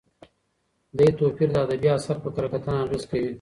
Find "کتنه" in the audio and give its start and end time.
2.53-2.77